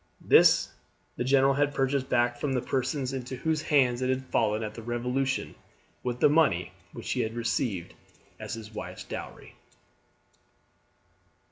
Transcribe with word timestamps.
This 0.19 0.71
the 1.15 1.23
general 1.23 1.53
had 1.53 1.75
purchased 1.75 2.09
back 2.09 2.35
from 2.39 2.53
the 2.53 2.61
persons 2.63 3.13
into 3.13 3.35
whose 3.35 3.61
hands 3.61 4.01
it 4.01 4.09
had 4.09 4.25
fallen 4.25 4.63
at 4.63 4.73
the 4.73 4.81
Revolution 4.81 5.53
with 6.01 6.19
the 6.19 6.27
money 6.27 6.71
which 6.91 7.11
he 7.11 7.19
had 7.19 7.35
received 7.35 7.93
as 8.39 8.55
his 8.55 8.73
wife's 8.73 9.03
dowry. 9.03 9.53